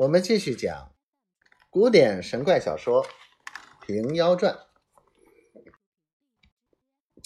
[0.00, 0.94] 我们继续讲
[1.68, 3.04] 古典神怪小说
[3.84, 4.54] 《平妖传》。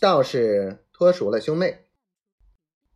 [0.00, 1.86] 道士拖熟了兄妹，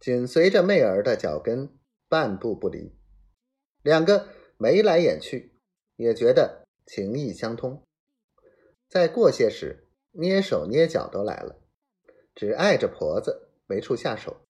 [0.00, 1.78] 紧随着妹儿的脚跟，
[2.08, 2.98] 半步不离。
[3.82, 5.54] 两个眉来眼去，
[5.94, 7.86] 也觉得情意相通。
[8.88, 11.60] 再过些时，捏手捏脚都来了，
[12.34, 14.44] 只碍着婆子没处下手。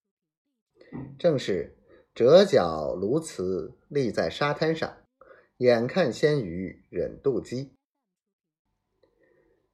[1.19, 1.77] 正是
[2.15, 4.97] 折角鸬鹚立在沙滩上。
[5.59, 7.75] 眼看鲜鱼忍肚饥，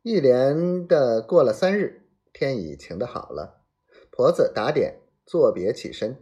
[0.02, 3.64] 一连的过了三日，天已晴的好了。
[4.10, 6.20] 婆子打点作别起身，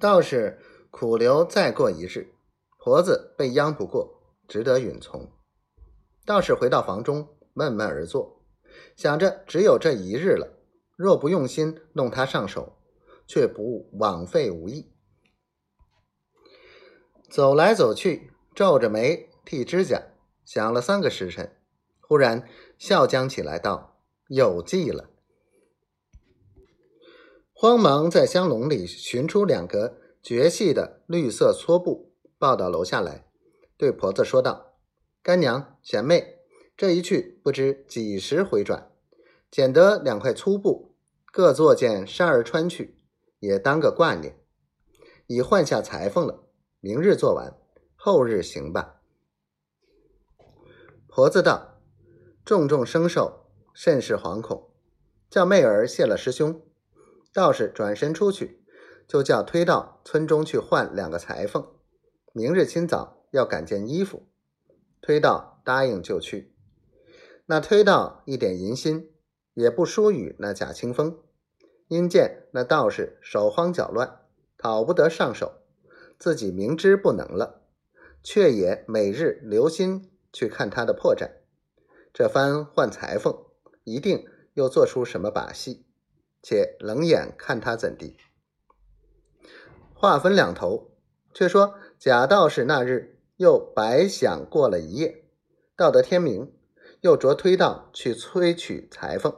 [0.00, 0.58] 道士
[0.90, 2.34] 苦留再过一日。
[2.80, 5.30] 婆子被央不过，只得允从。
[6.24, 8.44] 道士回到房中，闷闷而坐，
[8.96, 10.58] 想着只有这一日了，
[10.96, 12.80] 若不用心弄他上手，
[13.28, 14.95] 却不枉费无益。
[17.28, 20.02] 走来走去，皱着眉剃指甲，
[20.44, 21.56] 想了三个时辰，
[22.00, 25.10] 忽然笑将起来，道：“有计了！”
[27.52, 33.26] 慌忙在香笼里寻出两个绝细的绿色搓布，抱到楼下来，
[33.76, 34.74] 对婆子说道
[35.22, 36.38] ：“干娘、贤妹，
[36.76, 38.90] 这一去不知几时回转，
[39.50, 40.94] 捡得两块粗布，
[41.32, 42.98] 各做件衫儿穿去，
[43.40, 44.38] 也当个挂念，
[45.26, 46.44] 已换下裁缝了。”
[46.80, 47.56] 明日做完，
[47.96, 49.00] 后日行吧。
[51.08, 51.80] 婆子道
[52.44, 54.70] ：“重重生受，甚是惶恐，
[55.30, 56.62] 叫妹儿谢了师兄。”
[57.32, 58.64] 道士转身出去，
[59.06, 61.66] 就叫推到村中去换两个裁缝。
[62.32, 64.28] 明日清早要赶件衣服。
[65.00, 66.54] 推道答应就去。
[67.46, 69.12] 那推道一点银心，
[69.54, 71.18] 也不输与那贾清风。
[71.88, 74.20] 因见那道士手慌脚乱，
[74.58, 75.62] 讨不得上手。
[76.18, 77.62] 自己明知不能了，
[78.22, 81.30] 却也每日留心去看他的破绽。
[82.12, 83.44] 这番换裁缝，
[83.84, 85.84] 一定又做出什么把戏，
[86.42, 88.16] 且冷眼看他怎地。
[89.92, 90.92] 话分两头，
[91.34, 95.24] 却说贾道士那日又白想过了一夜，
[95.76, 96.54] 到得天明，
[97.00, 99.34] 又着推道去催取裁缝。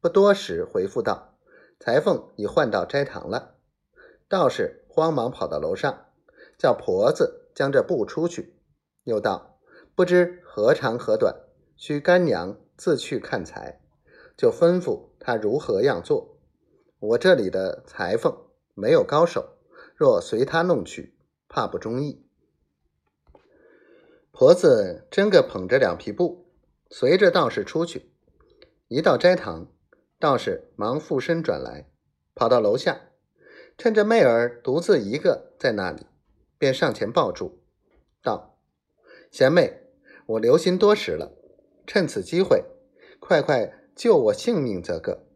[0.00, 1.36] 不多时回复道
[1.80, 3.53] ：“裁缝已换到斋堂了。”
[4.28, 6.06] 道士慌忙跑到楼上。
[6.56, 8.54] 叫婆子将这布出去，
[9.02, 9.58] 又道
[9.96, 11.34] ：“不知何长何短，
[11.76, 13.80] 需干娘自去看裁，
[14.36, 16.38] 就吩咐他如何样做。
[17.00, 18.34] 我这里的裁缝
[18.74, 19.58] 没有高手，
[19.96, 21.16] 若随他弄去，
[21.48, 22.24] 怕不中意。”
[24.30, 26.52] 婆子真个捧着两匹布，
[26.88, 28.12] 随着道士出去。
[28.88, 29.72] 一到斋堂，
[30.20, 31.90] 道士忙附身转来，
[32.34, 33.10] 跑到楼下，
[33.76, 36.06] 趁着妹儿独自一个在那里。
[36.56, 37.58] 便上前抱住，
[38.22, 38.56] 道
[39.30, 39.82] ：“贤妹，
[40.24, 41.32] 我留心多时了，
[41.86, 42.64] 趁此机会，
[43.20, 45.26] 快快救我性命则个。”